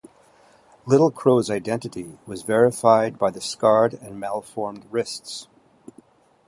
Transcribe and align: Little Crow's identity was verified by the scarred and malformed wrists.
Little 0.87 1.11
Crow's 1.11 1.51
identity 1.51 2.17
was 2.25 2.41
verified 2.41 3.19
by 3.19 3.29
the 3.29 3.39
scarred 3.39 3.93
and 3.93 4.19
malformed 4.19 4.87
wrists. 4.89 5.47